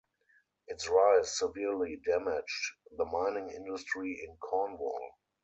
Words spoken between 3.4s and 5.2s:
industry in Cornwall.